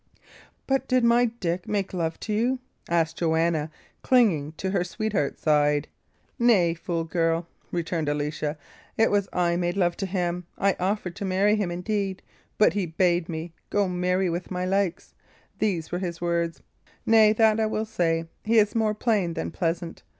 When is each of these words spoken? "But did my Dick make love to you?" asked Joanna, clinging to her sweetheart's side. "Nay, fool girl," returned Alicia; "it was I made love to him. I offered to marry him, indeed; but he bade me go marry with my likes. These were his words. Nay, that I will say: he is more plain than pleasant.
"But 0.65 0.87
did 0.87 1.03
my 1.03 1.25
Dick 1.25 1.67
make 1.67 1.93
love 1.93 2.19
to 2.21 2.33
you?" 2.33 2.57
asked 2.89 3.19
Joanna, 3.19 3.69
clinging 4.01 4.53
to 4.53 4.71
her 4.71 4.83
sweetheart's 4.83 5.43
side. 5.43 5.87
"Nay, 6.39 6.73
fool 6.73 7.03
girl," 7.03 7.45
returned 7.71 8.09
Alicia; 8.09 8.57
"it 8.97 9.11
was 9.11 9.29
I 9.31 9.57
made 9.57 9.77
love 9.77 9.95
to 9.97 10.07
him. 10.07 10.47
I 10.57 10.75
offered 10.79 11.15
to 11.17 11.23
marry 11.25 11.55
him, 11.55 11.69
indeed; 11.69 12.23
but 12.57 12.73
he 12.73 12.87
bade 12.87 13.29
me 13.29 13.53
go 13.69 13.87
marry 13.87 14.27
with 14.27 14.49
my 14.49 14.65
likes. 14.65 15.13
These 15.59 15.91
were 15.91 15.99
his 15.99 16.19
words. 16.19 16.63
Nay, 17.05 17.31
that 17.33 17.59
I 17.59 17.67
will 17.67 17.85
say: 17.85 18.27
he 18.43 18.57
is 18.57 18.73
more 18.73 18.95
plain 18.95 19.35
than 19.35 19.51
pleasant. 19.51 20.01